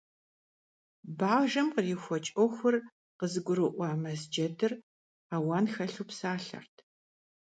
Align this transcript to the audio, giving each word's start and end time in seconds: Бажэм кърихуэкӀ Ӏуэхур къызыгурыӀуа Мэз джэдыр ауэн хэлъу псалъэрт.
Бажэм 1.19 1.67
кърихуэкӀ 1.75 2.31
Ӏуэхур 2.33 2.75
къызыгурыӀуа 3.19 3.89
Мэз 4.01 4.21
джэдыр 4.31 4.71
ауэн 5.35 5.65
хэлъу 5.73 6.05
псалъэрт. 6.09 6.75